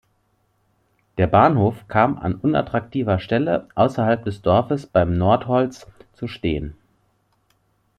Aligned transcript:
Der 1.19 1.27
Bahnhof 1.27 1.87
kam 1.87 2.17
an 2.17 2.33
unattraktiver 2.33 3.19
Stelle 3.19 3.67
ausserhalb 3.75 4.25
des 4.25 4.41
Dorfes 4.41 4.87
beim 4.87 5.15
Nordholz 5.15 5.85
zu 6.13 6.27
stehen. 6.27 6.73